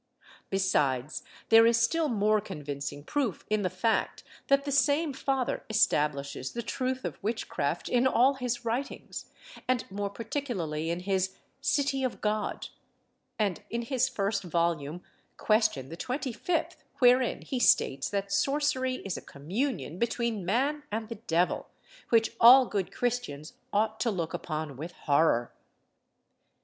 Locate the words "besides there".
0.49-1.67